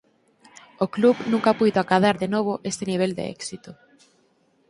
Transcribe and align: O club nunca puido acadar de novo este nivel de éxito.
O 0.85 0.87
club 0.95 1.15
nunca 1.31 1.57
puido 1.59 1.79
acadar 1.81 2.15
de 2.23 2.27
novo 2.35 2.53
este 2.71 2.83
nivel 2.91 3.11
de 3.17 3.23
éxito. 3.37 3.71